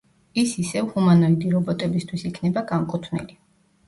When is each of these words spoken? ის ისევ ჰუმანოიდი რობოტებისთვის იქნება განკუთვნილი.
ის 0.43 0.53
ისევ 0.61 0.87
ჰუმანოიდი 0.93 1.51
რობოტებისთვის 1.55 2.23
იქნება 2.31 2.65
განკუთვნილი. 2.73 3.37